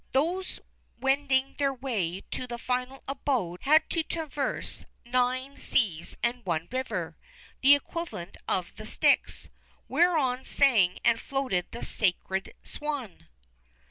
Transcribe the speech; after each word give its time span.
Those 0.13 0.59
wending 0.99 1.57
their 1.59 1.71
way 1.75 2.21
to 2.31 2.47
the 2.47 2.57
final 2.57 3.03
abode 3.07 3.59
had 3.61 3.87
to 3.91 4.01
traverse 4.01 4.85
nine 5.05 5.57
seas 5.57 6.17
and 6.23 6.43
one 6.43 6.67
river 6.71 7.15
the 7.61 7.75
equivalent 7.75 8.35
of 8.47 8.73
the 8.77 8.87
Styx 8.87 9.51
whereon 9.87 10.43
sang 10.43 10.97
and 11.05 11.19
floated 11.21 11.67
the 11.69 11.85
sacred 11.85 12.55
swan 12.63 13.27